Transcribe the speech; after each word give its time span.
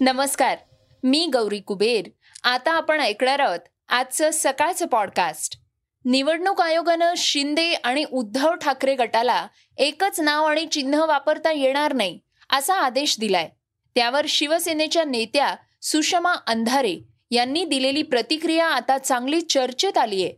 नमस्कार 0.00 0.58
मी 1.02 1.26
गौरी 1.32 1.60
कुबेर. 1.60 2.06
आता 2.44 2.72
आपण 2.72 3.00
ऐकणार 3.00 3.38
आहोत 3.38 3.58
आजचं 3.88 4.30
सकाळचं 4.32 4.86
पॉडकास्ट 4.86 5.58
निवडणूक 6.04 6.60
आयोगानं 6.60 7.12
शिंदे 7.16 7.72
आणि 7.72 8.04
उद्धव 8.12 8.54
ठाकरे 8.54 8.94
गटाला 8.94 9.46
एकच 9.76 10.20
नाव 10.20 10.44
आणि 10.44 10.66
चिन्ह 10.66 11.04
वापरता 11.04 11.52
येणार 11.52 11.92
नाही 11.92 12.18
असा 12.50 12.74
आदेश 12.74 13.20
दिलाय. 13.20 13.48
त्यावर 13.94 14.26
शिवसेनेच्या 14.28 15.04
नेत्या 15.04 15.54
सुषमा 15.82 16.32
अंधारे 16.32 16.96
यांनी 17.30 17.64
दिलेली 17.64 18.02
प्रतिक्रिया 18.02 18.66
आता 18.66 18.98
चांगली 18.98 19.40
चर्चेत 19.40 19.98
आलीय. 19.98 20.30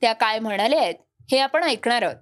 त्या 0.00 0.12
काय 0.12 0.38
म्हणाल्या 0.38 0.80
आहेत 0.80 0.94
हे 1.30 1.38
आपण 1.38 1.62
ऐकणार 1.62 2.02
आहोत. 2.02 2.16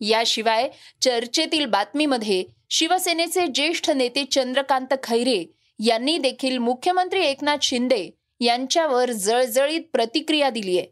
याशिवाय 0.00 0.70
चर्चेतील 1.00 1.66
बातमीमध्ये 1.66 2.44
शिवसेनेचे 2.70 3.46
ज्येष्ठ 3.46 3.90
नेते 3.90 4.24
चंद्रकांत 4.24 4.94
खैरे 5.02 5.52
यांनी 5.84 6.18
देखील 6.18 6.58
मुख्यमंत्री 6.58 7.24
एकनाथ 7.24 7.56
शिंदे 7.62 8.10
यांच्यावर 8.40 9.10
जळजळीत 9.10 9.80
प्रतिक्रिया 9.92 10.50
दिली 10.50 10.78
आहे. 10.78 10.86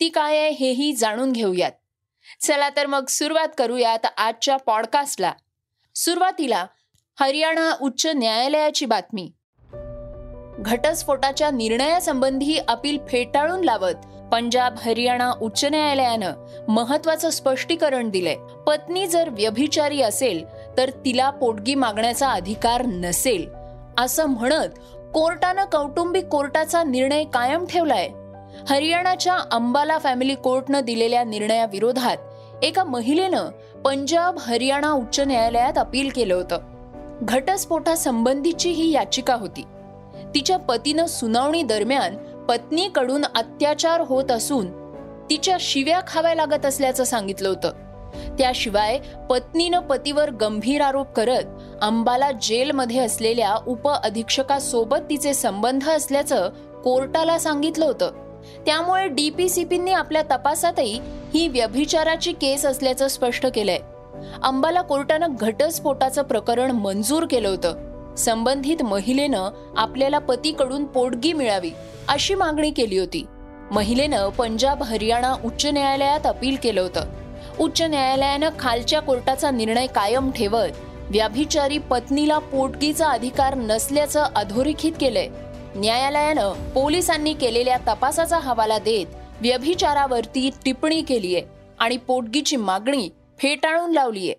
ती 0.00 0.08
काय 0.08 0.38
आहे 0.38 0.50
हेही 0.50 0.92
जाणून 0.92 1.32
घेऊयात. 1.32 1.72
चला 2.40 2.68
तर 2.68 2.86
मग 2.86 3.06
सुरुवात 3.08 3.48
करूयात 3.58 4.06
आजच्या 4.16 4.56
पॉडकास्टला 4.56 5.32
सुरुवातीला 5.94 6.66
हरियाणा 7.20 7.76
उच्च 7.80 8.06
न्यायालयाची 8.06 8.86
बातमी. 8.86 9.32
घटस्फोटाच्या 10.58 11.50
निर्णयासंबंधी 11.50 12.58
अपील 12.68 12.98
फेटाळून 13.08 13.64
लावत 13.64 14.06
पंजाब 14.32 14.74
हरियाणा 14.78 15.32
उच्च 15.42 15.64
न्यायालयानं 15.64 16.32
महत्वाचं 16.68 17.30
स्पष्टीकरण 17.30 18.10
दिलंय. 18.10 18.36
पत्नी 18.66 19.06
जर 19.06 19.28
व्यभिचारी 19.28 20.02
असेल 20.02 20.44
तर 20.76 20.90
तिला 20.90 21.30
पोटगी 21.30 21.74
मागण्याचा 21.74 22.30
अधिकार 22.30 22.86
नसेल. 22.86 23.61
असं 23.98 24.26
म्हणत 24.26 24.68
कोर्टानं 25.14 25.64
कौटुंबिक 25.64 26.26
कोर्टाचा 26.26 26.84
निर्णय 26.84 27.24
कायम 27.24 27.66
ठेवलाय. 27.66 28.08
हरियाणाच्या 28.68 29.36
अंबाला 29.52 29.98
फॅमिली 29.98 30.34
कोर्टनं 30.34 30.80
दिलेल्या 30.80 31.24
निर्णयाविरोधात 31.24 32.16
एका 32.62 32.84
महिलेनं 32.84 33.48
पंजाब 33.84 34.36
हरियाणा 34.40 34.92
उच्च 34.92 35.20
न्यायालयात 35.20 35.78
अपील 35.78 36.10
केलं 36.14 36.34
होतं. 36.34 36.58
घटस्फोटासंबंधीची 37.22 38.70
ही 38.70 38.92
याचिका 38.92 39.34
होती. 39.34 39.64
तिच्या 40.34 40.56
पतीनं 40.56 41.06
सुनावणी 41.06 41.62
दरम्यान 41.62 42.16
पत्नीकडून 42.48 43.24
अत्याचार 43.34 44.00
होत 44.00 44.30
असून 44.30 44.66
तिच्या 45.30 45.56
शिव्या 45.60 46.00
खाव्या 46.06 46.34
लागत 46.34 46.66
असल्याचं 46.66 47.04
सांगितलं 47.04 47.48
होतं. 47.48 47.72
त्याशिवाय 48.38 48.98
पत्नीनं 49.30 49.78
पतीवर 49.78 50.30
गंभीर 50.30 50.80
आरोप 50.80 51.12
करत 51.12 51.44
अंबाला 51.80 52.32
जेलमध्ये 52.32 52.98
असलेल्या 52.98 53.54
उप 53.66 53.88
अधीक्षकासोबत 53.88 54.96
तिचे 55.10 55.34
संबंध 55.34 55.88
असल्याचं 55.88 56.50
कोर्टाला 56.84 57.38
सांगितलं 57.38 57.86
होतं. 57.86 58.10
त्यामुळे 58.66 59.08
डीपीसीपींनी 59.08 59.92
आपल्या 59.92 60.22
तपासातही 60.22 61.00
ही 61.34 61.48
व्यभिचाराची 61.48 62.32
केस 62.32 62.66
असल्याचं 62.66 63.08
स्पष्ट 63.08 63.46
केलंय. 63.46 63.78
अंबाला 64.42 64.82
कोर्टानं 64.82 65.28
घटस्फोटाचं 65.40 66.22
प्रकरण 66.22 66.70
मंजूर 66.70 67.26
केलं 67.30 67.48
होतं. 67.48 67.74
संबंधित 68.14 68.82
महिलेनं 68.82 69.50
आपल्याला 69.76 70.18
पतीकडून 70.18 70.84
पोटगी 70.84 71.32
मिळावी 71.32 71.70
अशी 72.08 72.34
मागणी 72.34 72.70
केली 72.70 72.98
होती. 72.98 73.26
महिलेनं 73.70 74.28
पंजाब 74.28 74.82
हरियाणा 74.82 75.34
उच्च 75.44 75.66
न्यायालयात 75.66 76.26
अपील 76.26 76.56
केलं 76.62 76.80
होतं. 76.80 77.04
उच्च 77.60 77.82
न्यायालयानं 77.82 78.48
खालच्या 78.58 79.00
कोर्टाचा 79.00 79.50
निर्णय 79.50 79.86
कायम 79.86 80.30
ठेवत 80.30 80.68
व्याभिचारी 81.12 81.78
पत्नीला 81.78 82.38
पोटगीचा 82.38 83.08
अधिकार 83.08 83.54
नसल्याचं 83.54 84.22
अधोरेखित 84.22 84.92
केलंय. 85.00 85.28
न्यायालयानं 85.74 86.72
पोलिसांनी 86.72 87.34
केलेल्या 87.34 87.78
तपासाचा 87.78 88.38
हवाला 88.38 88.78
देत 88.78 89.06
व्यभिचारावरती 89.40 90.50
टिप्पणी 90.64 91.02
केलीय 91.02 91.40
आणि 91.78 91.96
पोटगीची 91.96 92.56
मागणी 92.56 93.08
फेटाळून 93.38 93.92
लावलीय. 93.92 94.34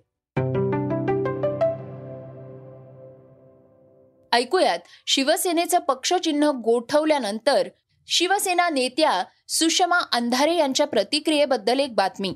ऐकूयात 4.32 4.80
शिवसेनेचं 5.08 5.80
पक्षचिन्ह 5.80 6.52
गोठवल्यानंतर 6.52 7.70
शिवसेना 8.08 8.70
नेत्या 8.70 9.24
सुषमा 9.50 10.00
अंधारे 10.12 10.56
यांच्या 10.56 10.88
प्रतिक्रियेबद्दल 10.88 11.80
एक 11.80 11.96
बातमी. 11.96 12.36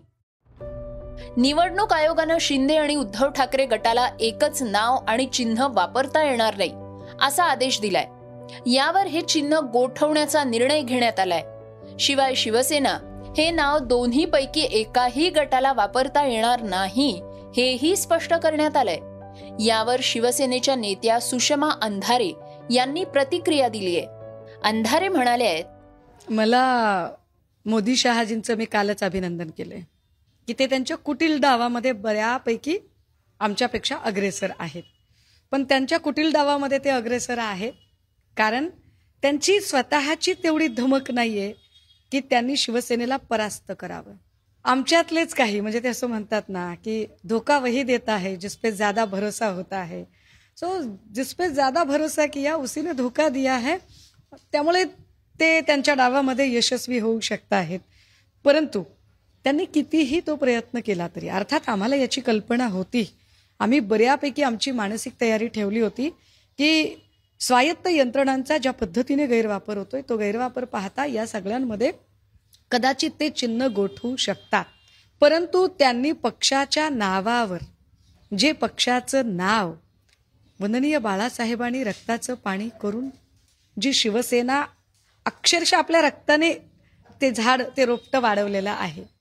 निवडणूक 1.37 1.93
आयोगानं 1.93 2.37
शिंदे 2.41 2.75
आणि 2.75 2.95
उद्धव 2.95 3.29
ठाकरे 3.29 3.65
गटाला 3.65 4.09
एकच 4.19 4.61
नाव 4.63 4.97
आणि 5.07 5.25
चिन्ह 5.25 5.67
वापरता 5.69 6.23
येणार 6.23 6.55
नाही 6.57 6.71
असा 7.21 7.43
आदेश 7.43 7.81
दिलाय. 7.81 8.05
यावर 8.73 9.05
हे 9.07 9.21
चिन्ह 9.21 9.59
गोठवण्याचा 9.59 10.43
निर्णय 10.43 10.81
घेण्यात 10.81 11.19
आलाय. 11.19 11.43
शिवाय 11.99 12.35
शिवसेना 12.35 12.97
हे 13.37 13.51
नाव 13.51 13.79
दोन्ही 13.79 14.25
पैकी 14.25 14.61
एकाही 14.61 15.29
गटाला 15.29 15.73
वापरता 15.73 16.25
येणार 16.25 16.61
नाही 16.61 17.21
हेही 17.57 17.95
स्पष्ट 17.95 18.33
करण्यात 18.33 18.77
आलंय. 18.77 18.97
यावर 19.65 19.99
शिवसेनेच्या 20.03 20.75
नेत्या 20.75 21.19
सुषमा 21.19 21.69
अंधारे 21.81 22.31
यांनी 22.71 23.03
प्रतिक्रिया 23.03 23.67
दिलीय 23.67 24.01
अंधारे 24.63 25.07
म्हणाले 25.07 25.45
आहेत 25.45 26.31
मला 26.31 26.63
मोदी 27.65 27.95
शहाजींचं 27.95 28.55
मी 28.55 28.65
कालच 28.65 29.03
अभिनंदन 29.03 29.49
केलंय. 29.57 29.79
की 30.47 30.53
ते 30.59 30.65
त्यांच्या 30.65 30.97
कुटील 30.97 31.39
डावामध्ये 31.39 31.91
बऱ्यापैकी 31.91 32.77
आमच्यापेक्षा 33.39 33.95
अग्रेसर 33.95 34.51
आहेत. 34.59 34.83
पण 35.51 35.63
त्यांच्या 35.63 35.99
कुटील 35.99 36.31
डावामध्ये 36.31 36.77
ते 36.77 36.89
अग्रेसर 36.89 37.37
आहेत 37.37 37.73
कारण 38.37 38.69
त्यांची 39.23 39.59
स्वतःची 39.61 40.33
तेवढी 40.33 40.67
धमक 40.67 41.11
नाही 41.11 41.39
आहे 41.39 41.53
की 42.11 42.19
त्यांनी 42.19 42.55
शिवसेनेला 42.57 43.17
परास्त 43.17 43.71
करावं. 43.79 44.13
आमच्यातलेच 44.65 45.33
काही 45.33 45.59
म्हणजे 45.59 45.79
ते 45.79 45.87
असं 45.87 46.07
म्हणतात 46.07 46.49
ना 46.49 46.73
की 46.75 47.05
धोका 47.23 47.57
वही 47.59 47.83
देता 47.83 48.17
है 48.17 48.35
जिसपे 48.35 48.71
ज्यादा 48.71 49.05
भरोसा 49.05 49.47
होता 49.47 49.83
है. 49.83 50.03
सो 50.57 50.81
जिसपे 51.15 51.49
ज्यादा 51.49 51.83
भरोसा 51.83 52.25
किया 52.25 52.55
उसीने 52.55 52.91
धोका 52.91 53.29
दिया 53.29 53.57
है. 53.57 53.77
त्यामुळे 54.51 54.83
ते 55.39 55.61
त्यांच्या 55.61 55.93
डावामध्ये 55.93 56.55
यशस्वी 56.55 56.99
होऊ 56.99 57.19
शकत 57.19 57.53
आहेत. 57.53 57.79
परंतु 58.45 58.83
त्यांनी 59.47 59.65
कितीही 59.65 60.19
तो 60.27 60.35
प्रयत्न 60.35 60.79
केला 60.85 61.07
तरी 61.07 61.27
अर्थात 61.27 61.69
आम्हाला 61.69 61.95
याची 61.95 62.21
कल्पना 62.21 62.65
होती. 62.67 63.03
आम्ही 63.59 63.79
बऱ्यापैकी 63.79 64.43
आमची 64.43 64.71
मानसिक 64.71 65.13
तयारी 65.21 65.47
ठेवली 65.47 65.79
होती 65.79 66.09
की 66.59 66.97
स्वायत्त 67.39 67.87
यंत्रणांचा 67.91 68.57
ज्या 68.57 68.73
पद्धतीने 68.73 69.27
गैरवापर 69.27 69.77
होतोय 69.77 70.01
तो 70.09 70.17
गैरवापर 70.17 70.65
पाहता 70.65 71.05
या 71.05 71.25
सगळ्यांमध्ये 71.27 71.91
कदाचित 72.71 73.11
ते 73.19 73.29
चिन्ह 73.29 73.67
गोठवू 73.67 74.15
शकतात. 74.15 74.65
परंतु 75.21 75.67
त्यांनी 75.79 76.11
पक्षाच्या 76.11 76.89
नावावर 76.89 77.63
जे 78.37 78.51
पक्षाचं 78.51 79.35
नाव 79.37 79.73
वंदनीय 80.59 80.97
बाळासाहेबांनी 80.99 81.83
रक्ताचं 81.83 82.33
पाणी 82.33 82.69
करून 82.81 83.09
जी 83.81 83.93
शिवसेना 83.93 84.63
अक्षरशः 85.25 85.77
आपल्या 85.77 86.01
रक्ताने 86.01 86.53
ते 87.21 87.31
झाड 87.31 87.61
ते 87.77 87.85
रोपटं 87.85 88.19
वाढवलेलं 88.19 88.71
आहे 88.71 89.16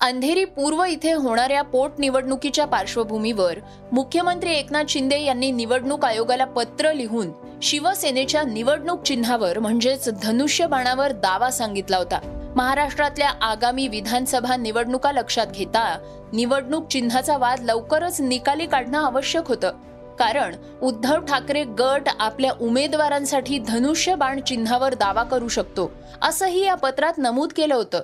अंधेरी 0.00 0.44
पूर्व 0.44 0.82
इथे 0.84 1.12
होणाऱ्या 1.12 1.62
पोटनिवडणुकीच्या 1.62 2.64
पार्श्वभूमीवर 2.64 3.58
मुख्यमंत्री 3.92 4.54
एकनाथ 4.54 4.84
शिंदे 4.88 5.20
यांनी 5.20 5.50
निवडणूक 5.50 6.04
आयोगाला 6.04 6.44
पत्र 6.44 6.92
लिहून 6.92 7.30
शिवसेनेच्या 7.62 8.42
निवडणूक 8.42 9.02
चिन्हावर 9.02 9.58
म्हणजेच 9.58 10.08
धनुष्य 10.22 10.66
बाणावर 10.66 11.12
दावा 11.12 11.50
सांगितला 11.50 11.96
होता. 11.96 12.18
महाराष्ट्रातल्या 12.56 13.30
आगामी 13.40 13.88
विधानसभा 13.88 14.56
निवडणुका 14.56 15.12
लक्षात 15.12 15.46
घेता 15.46 15.98
निवडणूक 16.32 16.88
चिन्हाचा 16.88 17.36
वाद 17.36 17.64
लवकरच 17.64 18.20
निकाली 18.20 18.66
काढणं 18.66 18.98
आवश्यक 18.98 19.48
होतं. 19.48 19.70
कारण 20.18 20.54
उद्धव 20.82 21.24
ठाकरे 21.24 21.62
गट 21.78 22.08
आपल्या 22.20 22.52
उमेदवारांसाठी 22.60 23.58
धनुष्य 23.58 24.14
बाण 24.14 24.40
चिन्हावर 24.40 24.94
दावा 24.94 25.22
करू 25.22 25.48
शकतो 25.48 25.90
असंही 26.22 26.64
या 26.64 26.74
पत्रात 26.74 27.18
नमूद 27.18 27.52
केलं 27.56 27.74
होतं. 27.74 28.00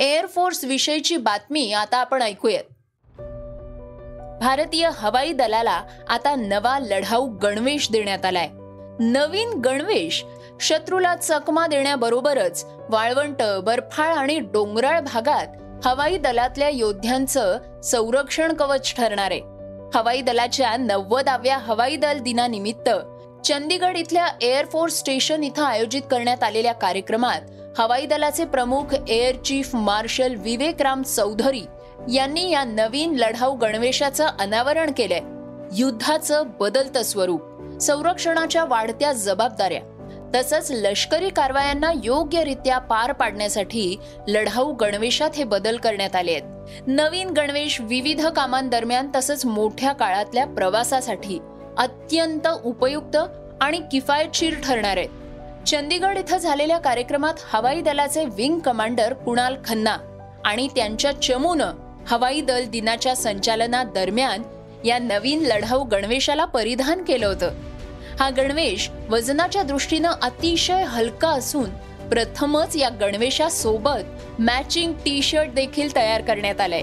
एअरफोर्स 0.00 0.64
विषयीची 0.64 1.16
बातमी 1.16 1.72
आता 1.72 1.96
आपण 1.96 2.22
ऐकूयात. 2.22 2.64
भारतीय 4.40 4.90
हवाई 4.94 5.32
दलाला 5.32 5.82
आता 6.08 6.34
नवा 6.34 6.78
लढाऊ 6.78 7.26
गणवेश 7.26 7.90
देण्यात 7.90 8.24
आलाय. 8.24 8.48
नवीन 9.00 9.50
गणवेश 9.60 10.24
शत्रूला 10.60 11.14
चकमा 11.16 11.66
देण्याबरोबरच 11.66 12.64
वाळवंट 12.90 13.42
बर्फाळ 13.64 14.14
आणि 14.14 14.38
डोंगराळ 14.38 15.00
भागात 15.00 15.46
हवाई 15.84 16.16
दलातल्या 16.16 16.68
योद्ध्यांचं 16.68 17.58
संरक्षण 17.84 18.52
कवच 18.52 18.94
ठरणार 18.94 19.30
आहे. 19.30 19.40
हवाई 19.94 20.20
दलाच्या 20.20 20.76
नव्वदाव्या 20.76 21.58
हवाई 21.58 21.96
दल 21.96 22.18
दिनानिमित्त 22.18 22.90
चंदीगड 23.44 23.96
इथल्या 23.96 24.26
एअरफोर्स 24.42 24.94
स्टेशन 24.94 25.44
इथं 25.44 25.64
आयोजित 25.64 26.02
करण्यात 26.10 26.42
आलेल्या 26.44 26.72
कार्यक्रमात 26.72 27.40
हवाई 27.78 28.06
दलाचे 28.06 28.44
प्रमुख 28.44 28.94
air 29.08 29.34
chief 29.34 29.74
marshal 29.74 30.34
Vivek 30.34 30.82
Ram 30.82 31.02
Chaudhari 31.02 31.62
यांनी 32.12 32.50
या 32.50 32.64
नवीन 32.64 33.14
लढाऊ 33.14 33.54
गणवेशाचं 33.54 34.26
अनावरण 34.40 34.90
केलंय. 34.96 35.20
युद्धाचं 35.72 36.42
बदलतं 36.60 37.02
स्वरूप 37.02 37.42
संरक्षणाच्या 37.80 38.64
वाढत्या 38.64 39.12
जबाबदाऱ्या 39.12 39.80
तसंच 40.34 40.70
लष्करी 40.70 41.28
कारवायांना 41.28 41.92
योग्यरित्या 42.04 42.78
पार 42.78 43.12
पाडण्यासाठी 43.12 43.96
लढाऊ 44.28 44.72
गणवेशात 44.72 45.30
हे 45.36 45.44
बदल 45.44 45.76
करण्यात 45.76 46.16
आले 46.16 46.32
आहेत. 46.32 46.82
नवीन 46.86 47.30
गणवेश 47.30 47.80
विविध 47.80 48.26
कामांदरम्यान 48.26 49.08
तसंच 49.16 49.46
मोठ्या 49.46 49.92
काळातल्या 49.92 50.46
प्रवासासाठी 50.46 51.38
अत्यंत 51.78 52.48
उपयुक्त 52.64 53.16
आणि 53.60 53.80
किफायतशीर 53.92 54.54
ठरणार 54.64 54.96
आहेत. 54.96 55.08
चंदीगड 55.66 56.18
इथं 56.18 56.38
झालेल्या 56.38 56.78
कार्यक्रमात 56.78 57.34
हवाई 57.52 57.80
दलाचे 57.80 58.24
विंग 58.24 58.58
कमांडर 58.58 59.12
कुणाल 59.12 59.56
खन्ना 59.64 59.96
आणि 60.44 60.68
त्यांच्या 60.76 61.12
चमूनं 61.12 61.72
हवाई 62.06 62.40
दल 62.40 62.64
दिनाच्या 62.64 63.16
संचालनादरम्यान 63.16 64.42
या 64.84 64.98
नवीन 64.98 65.42
लढाऊ 65.42 65.84
गणवेशाला 65.84 66.44
परिधान 66.44 67.04
केलं 67.04 67.26
होतं. 67.26 67.50
हा 68.20 68.30
गणवेश 68.30 68.90
वजनाच्या 69.10 69.62
दृष्टीनं 69.62 70.10
अतिशय 70.22 70.84
हलका 70.84 71.28
असून 71.28 71.70
प्रथमच 72.08 72.76
या 72.76 72.88
गणवेशासोबत 72.88 74.40
मॅचिंग 74.40 74.92
टी 74.92 75.22
शर्ट 75.22 75.50
देखील 75.50 75.96
तयार 75.96 76.20
करण्यात 76.20 76.60
आलंय. 76.60 76.82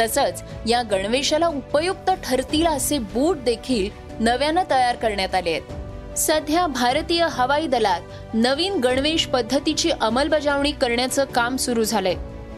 तसंच 0.00 0.42
या 0.68 0.82
गणवेशाला 0.82 1.46
उपयुक्त 1.46 2.10
ठरतील 2.24 2.66
असे 2.66 2.98
बूट 2.98 3.36
देखील 3.36 3.88
नव्यानं 4.20 4.62
तयार 4.70 4.96
करण्यात 4.96 5.34
आले 5.34 5.50
आहेत. 5.50 5.79
सध्या 6.20 6.66
भारतीय 6.66 7.26
हवाई 7.30 7.66
दलात 7.66 8.34
नवीन 8.34 8.74
गणवेश 8.74 9.26
पद्धतीची 9.26 9.90
अंमलबजावणी 9.90 10.70
करण्याचं 10.72 11.24
काम 11.24 11.56
सुरू 11.56 11.84
झालंय. 11.84 12.14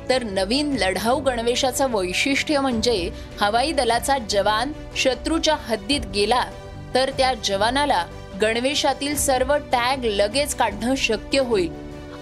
तर 0.09 0.23
नवीन 0.23 0.73
लढाऊ 0.73 1.21
गणवेशाचं 1.21 1.91
वैशिष्ट्य 1.91 2.61
म्हणजे 2.61 3.11
हवाई 3.41 3.73
दलाचा 3.73 4.17
जवान 4.31 4.73
शत्रूच्या 4.97 5.55
हद्दीत 5.67 6.07
गेला 6.15 6.43
तर 6.95 7.11
त्या 7.11 7.33
जवानाला 7.45 8.05
गणवेशातील 8.41 9.15
सर्व 9.17 9.55
टॅग 9.73 10.05
लगेच 10.05 10.55
काढणं 10.55 10.95
शक्य 10.95 11.41
होईल. 11.41 11.71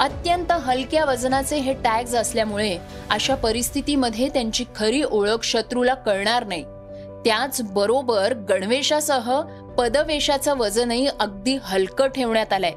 अत्यंत 0.00 0.52
हलक्या 0.52 1.04
वजनाचे 1.04 1.56
हे 1.56 1.72
टॅग्स 1.74 2.14
असल्यामुळे 2.14 2.76
अशा 3.10 3.34
परिस्थितीमध्ये 3.34 4.28
त्यांची 4.28 4.64
खरी 4.76 5.02
ओळख 5.02 5.44
शत्रूला 5.44 5.94
कळणार 5.94 6.46
नाही. 6.46 6.64
त्याचबरोबर 7.24 8.34
गणवेशासह 8.34 9.40
पदवेशाचं 9.78 10.56
वजनही 10.56 11.08
अगदी 11.20 11.58
हलकं 11.62 12.06
ठेवण्यात 12.06 12.52
आलंय. 12.52 12.72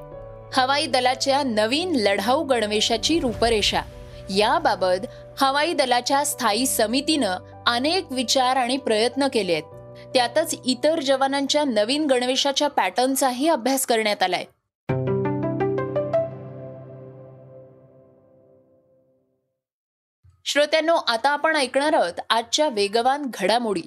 हवाई 0.54 0.86
दलाच्या 0.86 1.44
नवीन 1.44 1.96
लढाऊ 1.96 2.44
गणवेशाची 2.44 3.20
रूपरेषा. 3.20 3.82
याबाबत 4.30 5.06
हवाई 5.42 5.74
दलाच्या 5.74 6.26
स्थायी 6.26 6.66
समितीनं 6.66 7.38
अनेक 7.68 8.12
विचार 8.12 8.56
आणि 8.56 8.78
प्रयत्न 8.78 9.28
केले 9.34 9.54
आहेत. 9.54 9.64
त्यातच 10.14 10.56
इतर 10.66 11.00
जवानांच्या 11.00 11.64
नवीन 11.64 12.06
गणवेशाच्या 12.06 12.68
पॅटर्नचाही 12.68 13.48
अभ्यास 13.48 13.86
करण्यात 13.86 14.24
आलाय. 14.24 14.46
श्रोत्यांनो 20.46 20.96
आता 20.96 21.30
आपण 21.30 21.56
ऐकणार 21.56 21.94
आहोत 21.94 22.22
आजच्या 22.30 22.70
वेगवान 22.70 23.26
घडामोडी. 23.34 23.82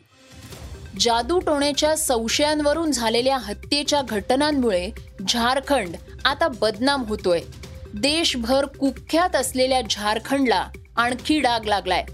जादू 1.00 1.38
टोण्याच्या 1.38 1.96
संशयांवरून 1.96 2.90
झालेल्या 2.90 3.36
हत्येच्या 3.36 4.02
घटनांमुळे 4.02 4.90
झारखंड 5.28 5.96
आता 6.24 6.48
बदनाम 6.48 7.04
होतोय. 7.04 7.40
देशभर 7.94 8.64
कुख्यात 8.64 9.36
असलेल्या 9.36 9.80
झारखंडला 9.90 10.68
आणखी 10.96 11.40
डाग 11.40 11.64
लागलाय. 11.64 12.04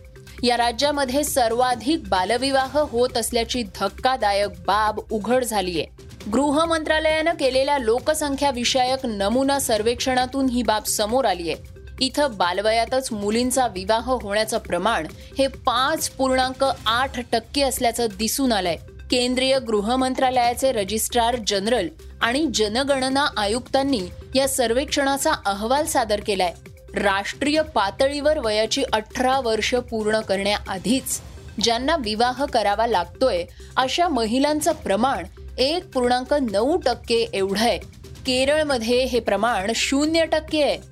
या 0.43 0.57
राज्यामध्ये 0.57 1.25
सर्वाधिक 1.25 2.09
बालविवाह 2.09 2.79
होत 2.79 3.17
असल्याची 3.17 3.63
धक्कादायक 3.63 4.51
बाब 4.67 5.01
उघड 5.11 5.45
झालीय. 5.45 5.85
गृह 6.33 6.65
मंत्रालयानं 6.65 7.33
केलेल्या 7.41 7.79
लोकसंख्या 7.79 8.51
विषयक 8.51 9.07
नमुना 9.07 9.59
सर्वेक्षणातून 9.59 10.49
ही 10.49 10.63
बाब 10.63 10.85
समोर 10.85 11.25
आली 11.25 11.51
आहे 11.51 11.72
इथं 12.03 12.37
बालवयातच 12.37 13.13
मुलींचा 13.13 13.67
विवाह 13.67 14.11
होण्याचं 14.13 14.59
प्रमाण 14.59 15.07
हे 15.39 15.47
पाच 15.47 16.11
पूर्णांक 16.11 16.65
आठ 16.87 17.21
टक्के 17.33 17.63
असल्याचं 17.63 18.07
दिसून 18.19 18.53
आलंय. 18.53 18.77
केंद्रीय 19.11 19.59
गृह 19.59 19.97
मंत्रालयाचे 19.97 20.73
रजिस्ट्रार 20.73 21.37
जनरल 21.47 21.89
आणि 22.21 22.47
जनगणना 22.55 23.27
आयुक्तांनी 23.37 24.01
या 24.35 24.49
सर्वेक्षणाचा 24.49 25.33
अहवाल 25.47 25.87
सादर 25.87 26.21
केलाय. 26.27 26.55
राष्ट्रीय 26.95 27.63
पातळीवर 27.63 28.39
वयाची 28.39 28.85
अठरा 28.93 29.41
वर्ष 29.41 29.75
पूर्ण 29.75 30.21
करण्याआधीच 30.21 31.21
ज्यांना 31.63 31.97
विवाह 31.97 32.45
करावा 32.45 32.87
लागतोय 32.87 33.45
अशा 33.77 34.09
महिलांचं 34.09 34.73
प्रमाण 34.73 35.25
एक 35.59 35.87
पूर्णांक 35.87 36.35
नऊ 36.35 36.77
टक्के 36.77 37.27
एवढं 37.33 37.61
आहे. 37.61 37.79
केरळमध्ये 38.27 39.05
हे 39.05 39.21
प्रमाण 39.21 39.73
शून्य 39.75 40.25
टक्के 40.25 40.63
आहे. 40.63 40.92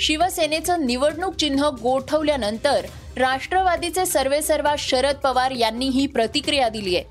शिवसेनेचं 0.00 0.86
निवडणूक 0.86 1.34
चिन्ह 1.34 1.68
गोठवल्यानंतर 1.82 2.86
राष्ट्रवादीचे 3.16 4.06
सर्वेसर्वा 4.06 4.74
शरद 4.78 5.16
पवार 5.16 5.50
यांनी 5.50 5.88
ही 5.88 6.06
प्रतिक्रिया 6.06 6.68
दिली 6.68 6.96
आहे. 6.96 7.04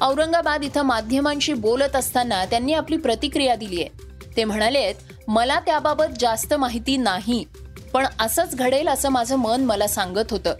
औरंगाबाद 0.00 0.64
इथं 0.64 0.82
माध्यमांशी 0.82 1.52
बोलत 1.52 1.96
असताना 1.96 2.44
त्यांनी 2.44 2.72
आपली 2.72 2.96
प्रतिक्रिया 2.96 3.54
दिली 3.54 3.82
आहे. 3.82 3.88
ते 4.36 4.44
म्हणाले 4.44 4.92
मला 5.28 5.60
त्याबाबत 5.60 6.18
जास्त 6.20 6.54
माहिती 6.54 6.96
नाही 6.96 7.44
पण 7.92 8.06
असंच 8.20 8.56
घडेल 8.56 8.88
असं 8.88 9.08
माझं 9.08 9.36
मन 9.36 9.64
मला 9.64 9.86
सांगत 9.86 10.30
होतं. 10.30 10.54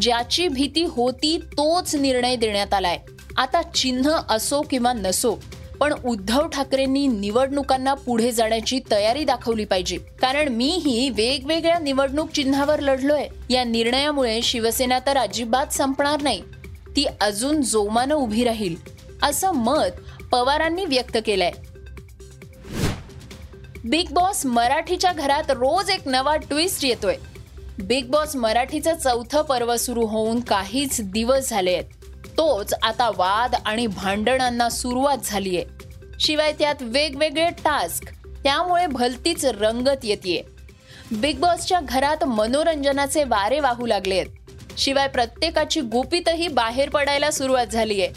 ज्याची 0.00 0.48
भीती 0.48 0.84
होती 0.84 1.38
तोच 1.52 1.94
निर्णय 1.94 2.36
देण्यात 2.36 2.74
आलाय. 2.74 2.98
आता 3.36 3.62
चिन्ह 3.62 4.20
असो 4.28 4.60
किंवा 4.60 4.92
नसो 4.92 5.38
पण 5.80 5.94
उद्धव 6.04 6.46
ठाकरेंनी 6.48 7.06
निवडणुकांना 7.06 7.94
पुढे 7.94 8.32
जाण्याची 8.32 8.80
तयारी 8.90 9.24
दाखवली 9.24 9.64
पाहिजे. 9.64 9.96
कारण 9.96 10.48
मीही 10.48 11.10
वेगवेगळ्या 11.10 11.78
निवडणूक 11.78 12.30
चिन्हावर 12.30 12.80
लढलोय. 12.80 13.28
या 13.50 13.64
निर्णयामुळे 13.64 14.42
शिवसेना 14.42 14.98
तर 15.06 15.16
अजिबात 15.16 15.66
संपणार 15.66 16.22
नाही. 16.22 16.42
ती 16.96 17.06
अजून 17.20 17.62
जोमानं 17.62 18.14
उभी 18.14 18.44
राहील 18.44 18.76
असं 19.22 19.52
मत 19.52 20.24
पवारांनी 20.32 20.84
व्यक्त 20.84 21.18
केलंय. 21.26 21.50
बिग 23.84 24.08
बॉस 24.10 24.46
मराठीच्या 24.46 25.12
घरात 25.12 25.50
रोज 25.50 25.90
एक 25.90 26.08
नवा 26.08 26.36
ट्विस्ट 26.36 26.84
येतोय. 26.84 27.16
बिग 27.78 28.06
बॉस 28.06 28.36
मराठीचं 28.36 28.96
चौथं 28.96 29.42
पर्व 29.42 29.76
सुरू 29.76 30.06
होऊन 30.06 30.40
काहीच 30.40 31.00
दिवस 31.00 31.50
झाले 31.50 31.72
आहेत. 31.72 31.84
तोच 32.38 32.74
आता 32.82 33.08
वाद 33.08 33.54
आणि 33.66 33.86
भांडणांना 33.86 34.68
सुरुवात 34.68 35.18
झालीये 35.24 35.64
शिवाय 36.20 36.52
त्यात 36.52 36.82
वेगवेगळे 36.82 37.48
टास्क 37.50 38.04
त्यामुळे 38.44 38.86
भलतीच 38.86 39.44
रंगत 39.44 40.04
येते 40.04 40.40
बिग 41.12 41.38
बॉसच्या 41.38 41.80
घरात 41.80 42.24
मनोरंजनाचे 42.24 43.24
वारे 43.24 43.60
वाहू 43.60 43.86
लागलेत. 43.86 44.26
शिवाय 44.78 45.08
प्रत्येकाची 45.08 45.80
गुपितही 45.80 46.48
बाहेर 46.48 46.88
पडायला 46.88 47.30
सुरुवात 47.30 47.66
झालीय. 47.66 48.08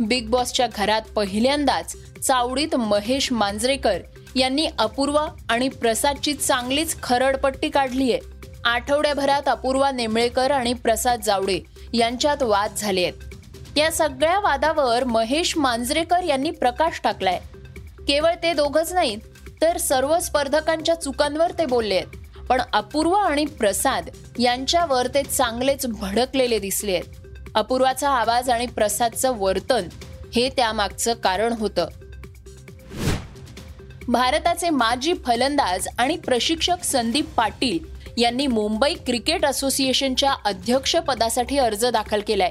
बिग 0.00 0.30
बॉसच्या 0.30 0.66
घरात 0.76 1.02
पहिल्यांदाच 1.02 1.94
चावडीत 2.26 2.74
महेश 2.76 3.32
मांजरेकर 3.32 3.98
यांनी 4.36 4.66
अपूर्वा 4.78 5.26
आणि 5.48 5.68
प्रसादची 5.68 6.34
चांगलीच 6.34 7.02
खरडपट्टी 7.02 7.68
काढलीय 7.68 8.18
आठवड्याभरात 8.64 9.48
अपूर्वा 9.48 9.90
नेमळेकर 9.90 10.50
आणि 10.50 10.72
प्रसाद 10.72 11.20
जावडे 11.20 11.60
यांच्यात 11.94 12.42
वाद 12.42 12.74
झाले 12.76 13.02
आहेत 13.02 13.31
या 13.76 13.90
सगळ्या 13.90 14.40
वादावर 14.40 15.04
महेश 15.04 15.56
मांजरेकर 15.56 16.22
यांनी 16.22 16.50
प्रकाश 16.50 17.00
टाकलाय. 17.04 17.38
केवळ 18.08 18.34
ते 18.42 18.52
दोघच 18.52 18.92
नाहीत 18.92 19.18
तर 19.62 19.76
सर्व 19.76 20.18
स्पर्धकांच्या 20.18 20.94
चुकांवर 20.94 21.52
ते 21.58 21.66
बोलले 21.66 21.94
आहेत. 21.94 22.06
पण 22.48 22.62
अपूर्वा 22.72 23.22
आणि 23.22 23.44
प्रसाद 23.44 24.08
यांच्यावर 24.38 25.06
ते 25.06 25.22
चांगलेच 25.22 25.86
भडकलेले 25.86 26.58
दिसले 26.58 26.92
आहेत. 26.92 27.04
अपूर्वाचा 27.54 28.10
आवाज 28.10 28.50
आणि 28.50 28.66
प्रसादचं 28.66 29.36
वर्तन 29.36 29.88
हे 30.34 30.48
त्यामागचं 30.48 31.14
कारण 31.14 31.52
होतं. 31.52 31.88
भारताचे 34.08 34.70
माजी 34.70 35.14
फलंदाज 35.26 35.88
आणि 35.98 36.16
प्रशिक्षक 36.16 36.84
संदीप 36.84 37.34
पाटील 37.36 37.78
यांनी 38.18 38.46
मुंबई 38.46 38.94
क्रिकेट 38.94 39.44
असोसिएशनच्या 39.44 40.34
अध्यक्षपदासाठी 40.44 41.58
अर्ज 41.58 41.86
दाखल 41.86 42.20
केलाय. 42.26 42.50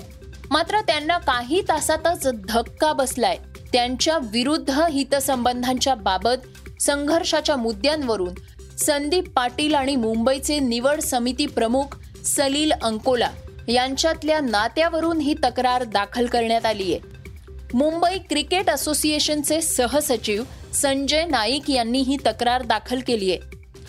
मात्र 0.51 0.79
त्यांना 0.79 1.17
काही 1.17 1.61
तासातच 1.61 2.27
धक्का 2.49 2.93
बसलाय. 2.93 3.37
त्यांच्या 3.73 4.17
विरुद्ध 4.17 4.81
हितसंबंधांच्या 4.91 5.95
बाबत 5.95 6.81
संघर्षाच्या 6.81 7.55
मुद्द्यांवरून 7.55 8.33
संदीप 8.77 9.29
पाटील 9.29 9.75
आणि 9.75 9.95
मुंबईचे 9.95 10.59
निवड 10.59 10.99
समिती 10.99 11.45
प्रमुख 11.45 11.97
सलील 12.25 12.71
अंकोला 12.71 13.29
यांच्यातल्या 13.67 14.39
नात्यावरून 14.39 15.19
ही 15.19 15.33
तक्रार 15.33 15.83
दाखल 15.83 16.25
करण्यात 16.25 16.65
आली 16.65 16.93
आहे. 16.93 16.99
मुंबई 17.73 18.17
क्रिकेट 18.17 18.69
असोसिएशनचे 18.69 19.61
सहसचिव 19.61 20.43
संजय 20.73 21.25
नाईक 21.25 21.69
यांनी 21.69 21.99
ही 21.99 22.17
तक्रार 22.25 22.61
दाखल 22.61 22.99
केली 23.07 23.31
आहे. 23.31 23.39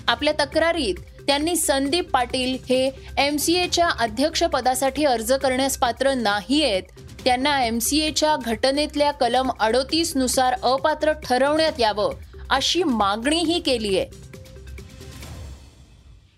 आपल्या 0.08 0.44
तक्रारीत 0.44 0.94
त्यांनी 1.26 1.56
संदीप 1.56 2.10
पाटील 2.10 2.58
हे 2.68 2.90
एम 3.18 3.36
सी 3.36 3.54
एच्या 3.54 3.88
अध्यक्षपदासाठी 3.88 5.04
अर्ज 5.04 5.32
करण्यास 5.32 5.78
पात्र 5.78 6.14
नाही 6.14 6.62
आहेत. 6.64 6.82
त्यांना 7.24 7.64
एम 7.64 7.78
सी 7.78 7.98
एच्या 7.98 8.36
घटनेतल्या 8.36 9.12
कलम 9.12 9.50
अडोतीसनुसार 9.60 10.52
अपात्र 10.62 11.12
ठरवण्यात 11.12 11.72
यावं 11.78 12.14
अशी 12.50 12.82
मागणीही 12.82 13.60
केली 13.60 13.98
आहे. 13.98 14.06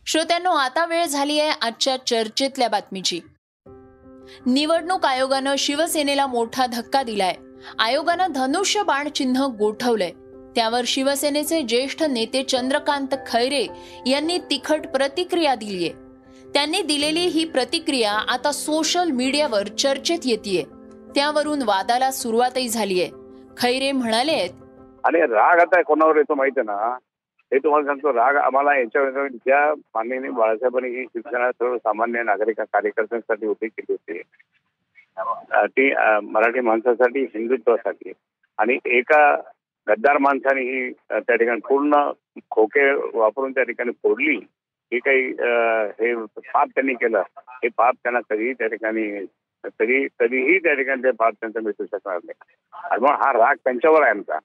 श्रोत्यांनो 0.07 0.51
आता 0.51 0.87
वेळ 0.87 1.07
झाली 1.07 1.41
आहे 1.41 1.51
आजच्या 1.63 1.97
चर्चेतल्या 2.07 2.69
बातमीची. 2.69 3.21
निवडणूक 4.47 5.07
आयोगानं 5.07 5.55
शिवसेनेला 5.59 6.27
मोठा 6.27 6.67
धक्का 6.67 7.03
दिलाय. 7.03 7.35
आयोगानं 7.79 8.27
धनुष्य 8.35 8.83
बाण 8.83 9.09
चिन्ह 9.09 9.47
गोठवलंय. 9.47 10.11
त्यावर 10.55 10.83
शिवसेनेचे 10.87 11.61
ज्येष्ठ 11.63 12.03
नेते 12.03 12.43
चंद्रकांत 12.43 13.15
खैरे 13.27 13.67
यांनी 14.07 14.39
तिखट 14.51 14.87
प्रतिक्रिया 14.89 15.55
दिलीये. 15.55 15.93
त्यांनी 16.55 16.83
दिलेली 16.83 17.27
ही 17.29 17.45
प्रतिक्रिया 17.45 18.13
आता 18.33 18.53
सोशल 18.53 19.11
मीडियावर 19.11 19.67
चर्चेत 19.79 20.19
येते 20.25 20.63
त्यावरून 21.15 21.63
वादाला 21.63 22.11
सुरुवातही 22.11 22.69
झालीये. 22.69 23.09
खैरे 23.59 23.91
म्हणाले 23.93 24.39
आणि 25.05 25.21
राग 25.21 25.59
आता 25.61 25.81
कोणावर 25.83 26.17
येतो 26.17 26.35
माहिती 26.35 26.61
आहे 26.61 26.67
ना? 26.67 26.97
हे 27.53 27.59
तुम्हाला 27.59 27.87
सांगतो 27.87 28.13
राग 28.13 28.37
आम्हाला 28.37 28.77
याच्या 28.79 29.27
ज्या 29.29 29.59
माननीय 29.95 30.31
बाळासाहेबांनी 30.31 30.89
ही 30.97 31.05
शिक्षणा 31.05 31.51
सर्वसामान्य 31.53 32.23
नागरिक 32.23 32.61
कार्यकर्त्यांसाठी 32.61 33.47
उभी 33.47 33.69
केली 33.69 33.93
होती 33.93 34.23
ती 35.67 35.91
मराठी 36.31 36.61
माणसासाठी 36.61 37.25
हिंदुत्वासाठी. 37.35 38.13
आणि 38.59 38.79
एका 38.99 39.35
गद्दार 39.89 40.19
माणसाने 40.19 40.61
ही 40.61 40.93
त्या 40.93 41.37
ठिकाणी 41.37 41.61
पूर्ण 41.69 42.11
खोके 42.51 42.93
वापरून 43.19 43.53
त्या 43.53 43.63
ठिकाणी 43.63 43.91
फोडली. 43.93 44.37
ही 44.93 44.99
काही 44.99 45.27
अं, 45.29 45.87
हे 45.87 46.15
पाप 46.37 46.69
त्यांनी 46.69 46.95
केलं. 46.95 47.23
हे 47.39 47.69
पाप 47.77 47.95
त्यांना 48.03 48.21
कधीही 48.31 48.53
त्या 48.53 48.67
ठिकाणी 48.67 49.25
तरी 49.67 50.07
कधीही 50.21 50.59
त्या 50.59 50.75
ठिकाणी 50.75 51.03
ते 51.03 51.11
पाप 51.11 51.33
त्यांचं 51.33 51.63
मिसू 51.63 51.85
शकणार 51.85 52.19
नाही. 52.25 52.45
आणि 52.91 53.05
मग 53.05 53.11
हा 53.11 53.33
राग 53.33 53.55
त्यांच्यावर 53.65 54.03
आहे 54.03 54.11
आमचा. 54.11 54.39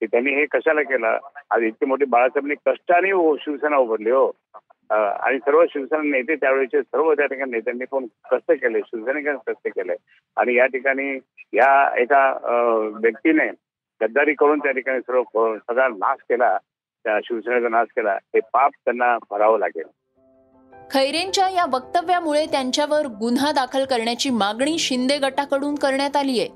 की 0.00 0.06
त्यांनी 0.06 0.34
हे 0.34 0.46
कशाला 0.46 0.82
केलं? 0.82 1.18
आज 1.50 1.62
इतकी 1.62 1.86
मोठी 1.86 2.04
बाळासाहेबांनी 2.04 2.54
कष्टाने 2.66 3.10
हो, 3.10 3.36
शिवसेना 3.36 3.76
उभारली 3.76 4.10
हो. 4.10 4.32
आणि 4.90 5.38
सर्व 5.38 5.64
शिवसेना 5.66 6.02
नेते 6.02 6.36
त्यावेळेचे 6.36 6.82
सर्व 6.82 7.14
त्या 7.14 7.26
ठिकाणी 7.26 7.50
नेत्यांनी 7.50 7.84
पण 7.84 8.06
कष्ट 8.06 8.52
केले. 8.52 8.80
शिवसेनेकडे 8.86 9.52
कष्ट 9.52 9.68
केले. 9.68 9.94
आणि 10.36 10.54
या 10.54 10.66
ठिकाणी 10.66 11.18
या 11.52 11.98
एका 11.98 12.38
व्यक्तीने 13.02 13.50
गद्दारी 14.02 14.34
करून 14.34 14.58
त्या 14.58 14.72
ठिकाणी 14.72 15.00
सर्व 15.00 15.56
सगळा 15.56 15.88
नाश 15.88 16.18
केला 16.22 16.58
त्या 17.04 17.18
शिवसेनेचा 17.24 17.68
नाश 17.68 17.86
केला 17.90 18.12
हे 18.12 18.40
पाप 18.40 18.70
त्यांना 18.84 19.18
भरावं 19.30 19.58
लागेल. 19.58 19.84
खैरेंच्या 20.90 21.48
या 21.48 21.64
वक्तव्यामुळे 21.64 22.46
त्यांच्यावर 22.46 23.06
गुन्हा 23.06 23.52
दाखल 23.52 23.84
करण्याची 23.84 24.30
मागणी 24.30 24.78
शिंदे 24.78 25.18
गटाकडून 25.18 25.74
करण्यात 25.74 26.16
आली 26.16 26.40
आहे. 26.40 26.48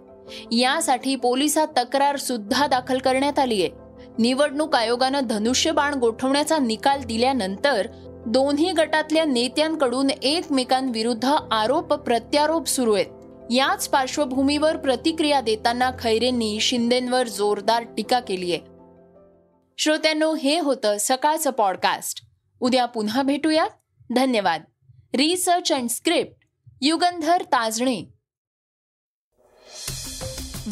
यासाठी 0.56 1.16
पोलिसात 1.16 1.66
तक्रार 1.76 2.16
सुद्धा 2.16 2.66
दाखल 2.66 2.98
करण्यात 2.98 3.38
आली 3.38 3.62
आहे. 3.62 3.70
निवडणूक 4.18 4.74
आयोगानं 4.74 5.20
धनुष्यबाण 5.24 5.94
गोठवण्याचा 5.94 6.58
निकाल 6.58 7.00
दिल्यानंतर 7.00 7.86
दोन्ही 8.26 8.72
गटातल्या 8.72 9.24
नेत्यांकडून 9.24 10.10
एकमेकांविरुद्ध 10.22 11.24
आरोप 11.50 11.94
प्रत्यारोप 11.94 12.66
सुरू 12.66 12.94
आहेत. 12.94 13.06
याच 13.50 13.88
पार्श्वभूमीवर 13.88 14.76
प्रतिक्रिया 14.76 15.40
देताना 15.40 15.90
खैरेंनी 15.98 16.60
शिंदेंवर 16.60 17.28
जोरदार 17.28 17.82
टीका 17.82 18.20
केली 18.20 18.52
आहे. 18.52 18.60
श्रोत्यांनो 19.78 20.34
हे 20.34 20.58
होतं 20.58 20.96
सकाळचं 21.00 21.50
पॉडकास्ट 21.50 22.24
उद्या 22.60 22.86
पुन्हा 22.86 23.22
भेटूयात. 23.22 23.70
धन्यवाद. 24.14 24.62
Research 25.14 25.72
and 25.72 25.88
script 25.88 26.46
Yugandhar 26.82 27.42
Tajane. 27.42 28.14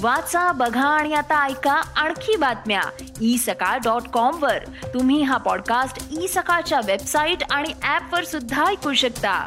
वाचा 0.01 0.53
बघा 0.53 0.89
आणि 0.89 1.15
आता 1.15 1.47
ऐका 1.47 1.73
आणखी 1.73 2.37
बातम्या. 2.37 2.83
ई 3.21 3.37
सकाळ 3.37 3.79
डॉट 3.79 4.03
कॉम 4.03 4.43
वर. 4.43 4.65
तुम्ही 4.95 5.23
हा 5.23 5.37
पॉडकास्ट 5.37 6.09
ई 6.23 6.27
सकाळच्या 6.27 6.81
वेबसाईट 6.87 7.39
आणि 7.51 7.69
ऍप 7.69 8.15
वर 8.15 8.25
सुद्धा 8.25 8.67
ऐकू 8.67 8.93
शकता. 8.93 9.47